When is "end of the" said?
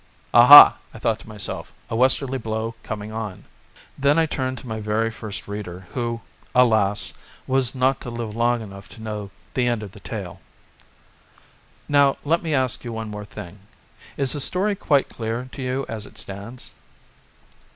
9.67-9.99